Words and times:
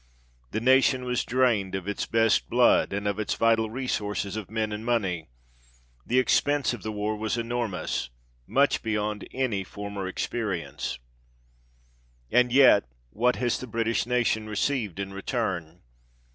The 0.49 0.59
nation 0.59 1.05
was 1.05 1.23
drained 1.23 1.75
of 1.75 1.87
its 1.87 2.07
best 2.07 2.49
blood, 2.49 2.91
and 2.91 3.07
of 3.07 3.19
its 3.19 3.35
vital 3.35 3.69
resources 3.69 4.35
of 4.35 4.49
men 4.49 4.71
and 4.71 4.83
money. 4.83 5.29
The 6.07 6.17
expense 6.17 6.73
of 6.73 6.81
the 6.81 6.91
war 6.91 7.15
was 7.15 7.37
enormous— 7.37 8.09
much 8.47 8.81
beyond 8.81 9.27
any 9.31 9.63
former 9.63 10.07
experience. 10.07 10.97
And 12.31 12.51
yet, 12.51 12.85
what 13.11 13.35
has 13.35 13.59
the 13.59 13.67
British 13.67 14.07
nation 14.07 14.49
received 14.49 14.99
in 14.99 15.13
return? 15.13 15.83